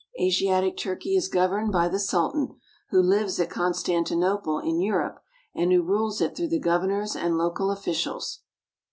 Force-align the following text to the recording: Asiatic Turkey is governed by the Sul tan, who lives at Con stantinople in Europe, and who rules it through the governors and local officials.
Asiatic 0.19 0.77
Turkey 0.77 1.15
is 1.15 1.27
governed 1.27 1.71
by 1.71 1.87
the 1.87 1.99
Sul 1.99 2.31
tan, 2.31 2.55
who 2.89 2.99
lives 2.99 3.39
at 3.39 3.51
Con 3.51 3.71
stantinople 3.73 4.67
in 4.67 4.81
Europe, 4.81 5.21
and 5.53 5.71
who 5.71 5.83
rules 5.83 6.21
it 6.21 6.35
through 6.35 6.49
the 6.49 6.57
governors 6.59 7.15
and 7.15 7.37
local 7.37 7.69
officials. 7.69 8.39